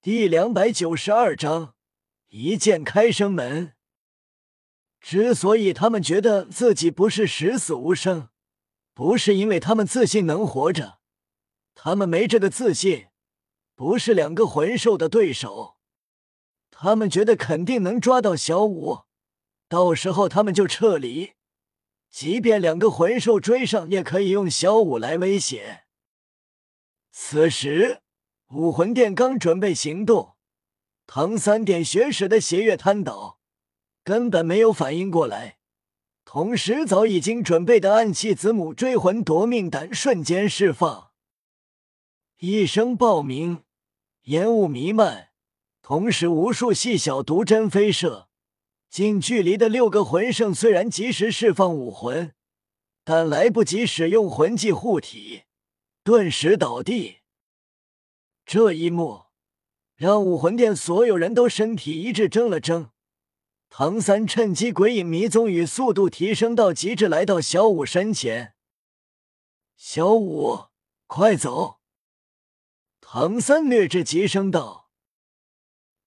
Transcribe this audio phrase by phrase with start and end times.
[0.00, 1.74] 第两百九十二章
[2.28, 3.74] 一剑开生门。
[5.00, 8.28] 之所以他们觉得自己不是十死无生，
[8.94, 11.00] 不是因为他们自信能活着，
[11.74, 13.08] 他们没这个自信，
[13.74, 15.78] 不是两个魂兽的对手。
[16.70, 19.00] 他们觉得肯定能抓到小五，
[19.68, 21.32] 到时候他们就撤离，
[22.08, 25.86] 即便两个魂兽追上，也可以用小五来威胁。
[27.10, 28.00] 此时。
[28.50, 30.36] 武魂殿刚准备行动，
[31.06, 33.40] 唐三点学使的邪月瘫倒，
[34.02, 35.58] 根本没有反应过来。
[36.24, 41.10] 同时，早已经准备的暗器子母追魂夺命胆瞬间释放，
[42.38, 43.64] 一声爆鸣，
[44.22, 45.28] 烟雾弥漫，
[45.82, 48.28] 同时无数细小毒针飞射。
[48.88, 52.32] 近距离的六个魂圣虽然及时释放武魂，
[53.04, 55.42] 但来不及使用魂技护体，
[56.02, 57.17] 顿时倒地。
[58.48, 59.26] 这一幕
[59.94, 62.92] 让武魂殿所有人都身体一致怔了怔。
[63.68, 68.54] 唐三趁机鬼影迷踪，与速度提升到极致，来到小五身前。
[69.76, 70.68] 小五，
[71.06, 71.80] 快走！
[73.02, 74.88] 唐三略智急声道。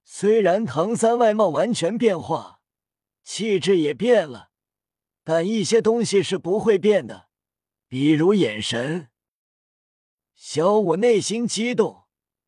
[0.03, 2.61] 虽然唐三外貌完全变化，
[3.23, 4.49] 气质也变了，
[5.23, 7.29] 但一些东西是不会变的，
[7.87, 9.11] 比如眼神。
[10.33, 12.00] 小五内心激动。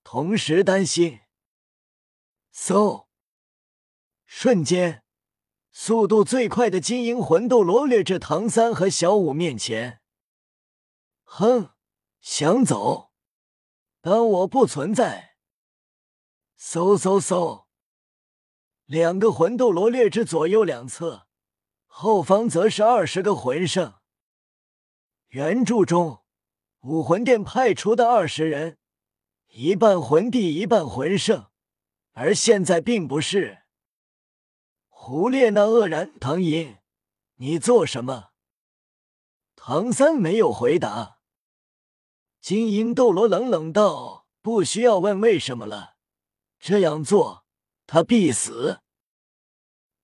[0.04, 1.22] 同时担心，
[2.54, 3.08] 嗖！
[4.26, 5.04] 瞬间，
[5.72, 10.02] 速度最快的金鹰魂斗罗掠至唐三和小五面前。
[11.24, 11.74] 哼，
[12.20, 13.12] 想走？
[14.02, 15.38] 当我不存在？
[16.60, 17.66] 嗖嗖嗖！
[18.86, 21.28] 两个魂斗罗掠至左右两侧，
[21.86, 23.96] 后方则是二十个魂圣。
[25.30, 26.24] 原著中，
[26.82, 28.78] 武魂殿派出的二十人。
[29.56, 31.46] 一半魂帝，一半魂圣，
[32.14, 33.60] 而现在并不是。
[34.90, 36.80] 胡列娜愕然：“唐寅，
[37.36, 38.32] 你做什么？”
[39.56, 41.20] 唐三没有回答。
[42.42, 45.98] 金银斗罗冷冷道：“不需要问为什么了，
[46.58, 47.46] 这样做
[47.86, 48.82] 他必死。”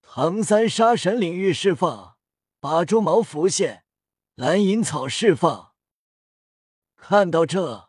[0.04, 2.18] 唐三杀神领域释放，
[2.60, 3.84] 把猪毛浮现，
[4.36, 5.74] 蓝银草释放。
[6.96, 7.89] 看到这。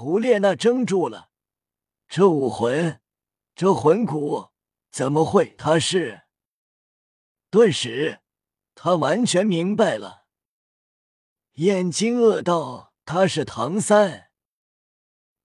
[0.00, 1.28] 胡列娜怔住了，
[2.06, 3.00] 这武魂，
[3.56, 4.50] 这魂骨，
[4.92, 5.56] 怎么会？
[5.58, 6.22] 他是？
[7.50, 8.20] 顿时，
[8.76, 10.26] 他完全明白了。
[11.54, 14.30] 眼睛恶道：“他是唐三。”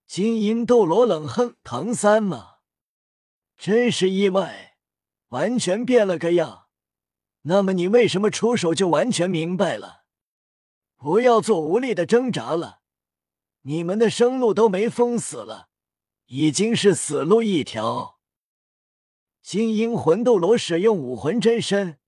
[0.06, 2.58] 金银斗罗冷哼：“唐三吗？
[3.58, 4.76] 真是意外，
[5.30, 6.68] 完全变了个样。
[7.42, 10.04] 那么你为什么出手就完全明白了？
[10.94, 12.82] 不要做无力的挣扎了。”
[13.66, 15.68] 你们的生路都没封死了，
[16.26, 18.18] 已经是死路一条。
[19.40, 21.98] 金鹰魂斗罗使用武魂真身，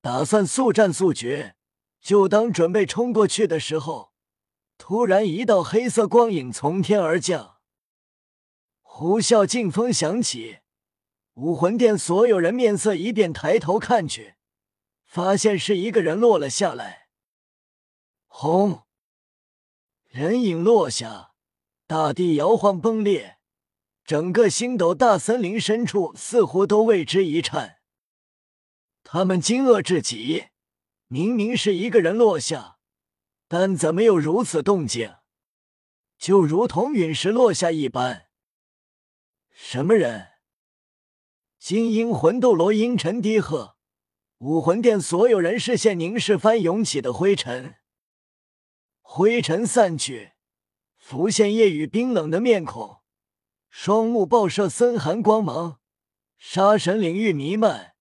[0.00, 1.54] 打算速战速决。
[2.00, 4.12] 就当准备冲过去的时候，
[4.78, 7.56] 突然一道黑色光影从天而降，
[8.82, 10.58] 呼啸劲风响起。
[11.34, 14.36] 武魂殿所有人面色一变，抬头看去，
[15.04, 17.08] 发现是一个人落了下来。
[18.26, 18.85] 轰！
[20.16, 21.32] 人影落下，
[21.86, 23.36] 大地摇晃崩裂，
[24.02, 27.80] 整个星斗大森林深处似乎都为之一颤。
[29.04, 30.46] 他们惊愕至极，
[31.06, 32.78] 明明是一个人落下，
[33.46, 35.16] 但怎么有如此动静？
[36.16, 38.28] 就如同陨石落下一般。
[39.50, 40.28] 什么人？
[41.58, 43.76] 精英魂斗罗阴沉低喝，
[44.38, 47.74] 武魂殿所有人视线凝视翻涌起的灰尘。
[49.08, 50.32] 灰尘散去，
[50.98, 52.98] 浮现夜雨冰冷的面孔，
[53.70, 55.80] 双目爆射森寒光芒，
[56.36, 57.94] 杀神领域弥漫，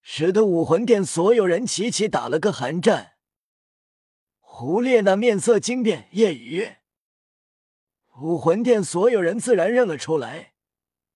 [0.00, 3.16] 使得武魂殿所有人齐齐打了个寒战。
[4.38, 6.76] 胡列娜面色惊变，夜雨，
[8.22, 10.54] 武魂殿所有人自然认了出来，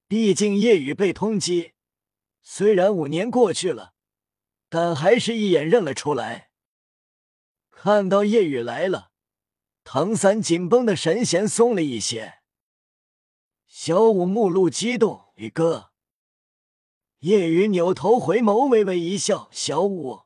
[0.07, 1.73] 毕竟夜雨被通缉，
[2.43, 3.95] 虽然五年过去了，
[4.69, 6.51] 但还是一眼认了出来。
[7.71, 9.08] 看到夜雨来了。
[9.91, 12.41] 唐三紧绷的神弦松了一些，
[13.67, 15.93] 小五目露激动，宇哥。
[17.21, 19.49] 叶雨扭头回眸，微微一笑。
[19.51, 20.25] 小五，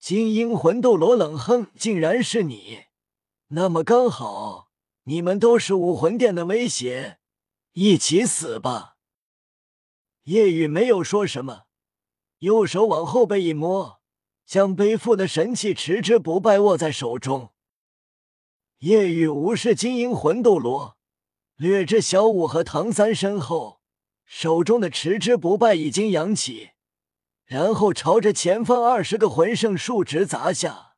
[0.00, 2.86] 金鹰魂斗罗冷哼，竟然是你，
[3.50, 4.72] 那么刚好，
[5.04, 7.20] 你们都是武魂殿的威胁，
[7.74, 8.96] 一起死吧。
[10.24, 11.66] 叶雨没有说什么，
[12.38, 14.00] 右手往后背一摸，
[14.44, 17.50] 将背负的神器持之不败握在手中。
[18.82, 20.96] 夜雨无视金鹰魂斗罗，
[21.54, 23.80] 掠至小五和唐三身后，
[24.24, 26.70] 手中的持之不败已经扬起，
[27.44, 30.96] 然后朝着前方二十个魂圣竖直砸下。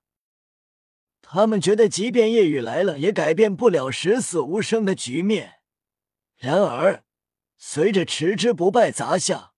[1.21, 5.57] 他们觉得，即便夜雨来了，也改变不了十死无生的局面。
[6.39, 7.05] 然而，
[7.59, 9.53] 随着持之不败砸下，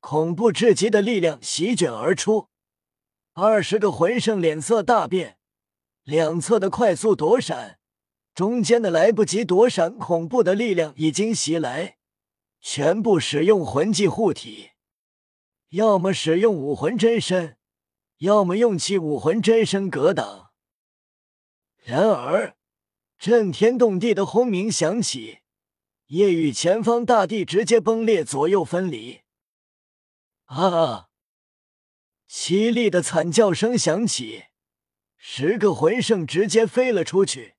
[0.00, 2.50] 恐怖至极的力量席卷而出，
[3.32, 5.38] 二十个魂圣脸色大变，
[6.04, 7.78] 两侧的快速躲闪。
[8.34, 11.98] 中间的来不及躲闪，恐怖的力量已经袭来，
[12.60, 14.70] 全部使用魂技护体，
[15.68, 17.56] 要么使用武魂真身，
[18.18, 20.50] 要么用起武魂真身格挡。
[21.84, 22.56] 然而，
[23.18, 25.38] 震天动地的轰鸣响起，
[26.06, 29.20] 夜雨前方大地直接崩裂，左右分离。
[30.46, 31.08] 啊！
[32.28, 34.46] 凄厉的惨叫声响起，
[35.26, 37.54] 十个魂圣直接飞了出去。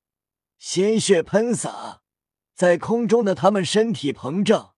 [0.59, 2.03] 鲜血喷洒，
[2.53, 4.75] 在空中的他们身体膨胀，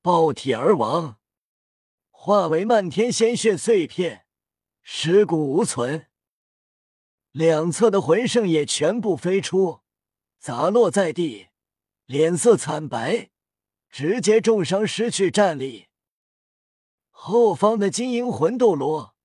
[0.00, 1.18] 爆体而亡，
[2.12, 4.26] 化为漫天鲜血碎片，
[4.80, 6.06] 尸骨无存。
[7.32, 9.80] 两侧的魂圣也全部飞出，
[10.38, 11.48] 砸落在地，
[12.06, 13.30] 脸色惨白，
[13.90, 15.88] 直接重伤，失去战力。
[17.10, 19.16] 后方的金银魂斗罗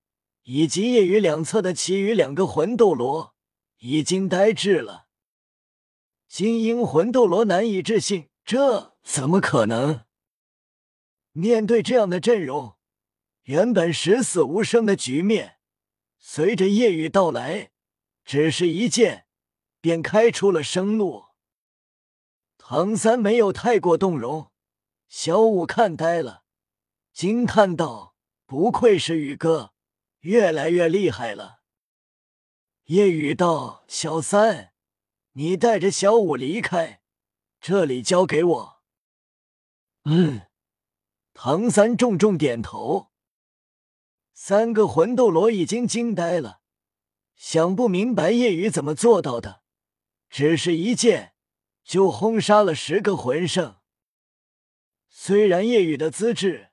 [0.45, 3.35] 以及夜雨两侧的其余两个魂斗罗
[3.79, 5.07] 已经呆滞了。
[6.27, 10.05] 金鹰魂斗罗难以置信，这怎么可能？
[11.31, 12.75] 面对这样的阵容，
[13.43, 15.57] 原本十死无生的局面，
[16.19, 17.71] 随着夜雨到来，
[18.23, 19.25] 只是一剑
[19.81, 21.25] 便开出了生路。
[22.57, 24.51] 唐三没有太过动容，
[25.07, 26.43] 小五看呆了，
[27.11, 28.15] 惊叹道
[28.45, 29.74] ：“不愧是宇哥，
[30.25, 31.61] 越来越厉害了。”
[32.85, 34.73] 夜雨道：“小三。”
[35.37, 37.01] 你带着小五离开，
[37.59, 38.83] 这里交给我。
[40.05, 40.43] 嗯，
[41.33, 43.11] 唐三重重点头。
[44.31, 46.61] 三个魂斗罗已经惊呆了，
[47.35, 49.63] 想不明白夜雨怎么做到的，
[50.29, 51.33] 只是一剑
[51.83, 53.81] 就轰杀了十个魂圣。
[55.09, 56.69] 虽然夜雨的资质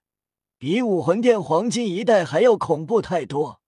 [0.62, 3.60] 比武魂殿黄金一代还要恐怖太多，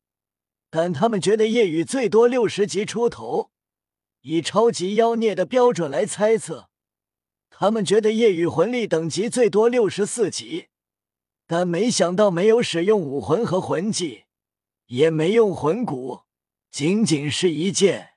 [0.71, 3.51] 但他们觉得夜雨最多六十级出头。
[4.21, 6.71] 以超级妖孽的标准来猜测，
[7.51, 10.69] 他们觉得夜雨魂力等级最多六十四级，
[11.49, 14.27] 但没想到没有使用武魂和魂技，
[14.87, 16.21] 也没用魂骨，
[16.71, 18.11] 仅仅是一剑，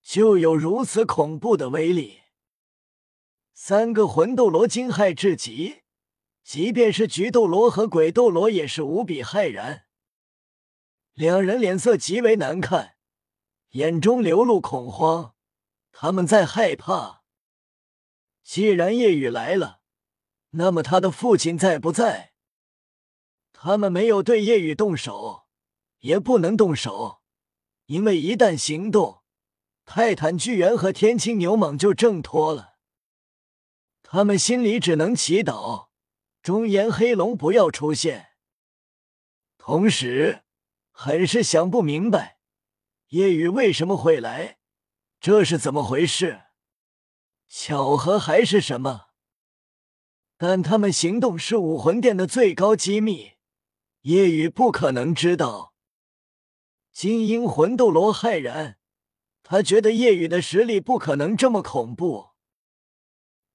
[0.00, 2.20] 就有如此恐怖的威力。
[3.52, 5.78] 三个魂斗罗惊骇至极，
[6.42, 9.86] 即便是菊斗罗和鬼斗罗也是无比骇然，
[11.14, 12.96] 两人脸色极为难看。
[13.70, 15.34] 眼中流露恐慌，
[15.92, 17.22] 他们在害怕。
[18.42, 19.80] 既然夜雨来了，
[20.50, 22.32] 那么他的父亲在不在？
[23.52, 25.46] 他们没有对夜雨动手，
[26.00, 27.20] 也不能动手，
[27.86, 29.22] 因为一旦行动，
[29.84, 32.78] 泰坦巨猿和天青牛蟒就挣脱了。
[34.02, 35.89] 他们心里只能祈祷
[36.42, 38.30] 中炎黑龙不要出现，
[39.58, 40.42] 同时
[40.90, 42.38] 很是想不明白。
[43.08, 44.58] 夜雨为什么会来？
[45.20, 46.44] 这是怎么回事？
[47.46, 49.08] 巧合还是什么？
[50.38, 53.32] 但他们行动是武魂殿的最高机密，
[54.02, 55.74] 夜雨不可能知道。
[56.90, 58.78] 金鹰魂斗罗骇然，
[59.42, 62.29] 他觉得夜雨的实力不可能这么恐怖。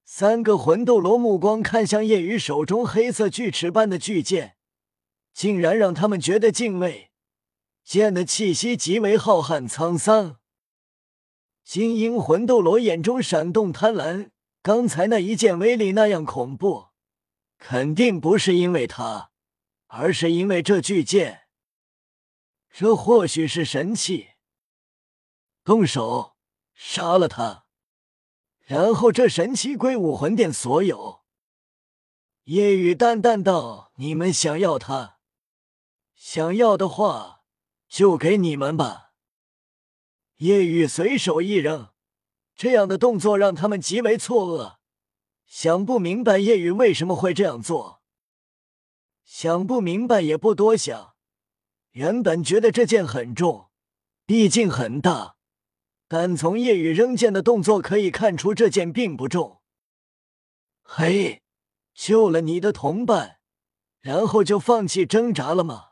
[0.08, 4.56] 三个魂斗罗目光看向夜雨手中黑色锯齿般的巨剑，
[5.34, 7.10] 竟然让他们觉得敬畏。
[7.82, 10.38] 剑的气息极为浩瀚沧桑，
[11.64, 14.30] 金鹰魂斗罗眼中闪动贪婪。
[14.62, 16.90] 刚才那一剑威力那样恐怖，
[17.58, 19.32] 肯定不是因为他，
[19.88, 21.48] 而是因为这巨剑。
[22.70, 24.28] 这或许是神器。
[25.64, 26.36] 动手
[26.74, 27.65] 杀了他，
[28.66, 31.22] 然后这神器归武魂殿所有。
[32.44, 35.16] 夜雨淡淡道：“你们想要它？
[36.14, 37.32] 想要的话。”
[37.88, 39.12] 就给你们吧。
[40.38, 41.90] 夜雨随手一扔，
[42.56, 44.78] 这样的动作让他们极为错愕，
[45.46, 48.02] 想不明白夜雨为什么会这样做。
[49.24, 51.14] 想不明白也不多想，
[51.92, 53.70] 原本觉得这剑很重，
[54.26, 55.35] 毕竟很大，
[56.08, 59.60] 但从夜雨扔剑的动作可以看出，这剑并不重。
[60.82, 61.42] 嘿，
[61.94, 63.38] 救了你的同伴，
[64.00, 65.90] 然后就放弃挣扎了吗？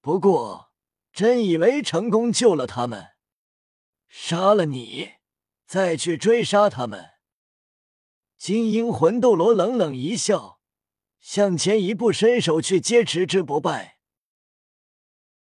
[0.00, 0.68] 不过。
[1.12, 3.08] 真以为成功救了他们，
[4.06, 5.14] 杀了你，
[5.66, 7.04] 再去追杀他们？
[8.38, 10.60] 金鹰魂斗罗冷冷一笑，
[11.18, 13.98] 向前一步，伸手去接持之不败。